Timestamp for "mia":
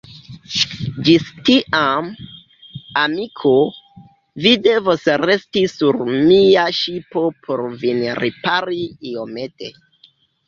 6.15-6.63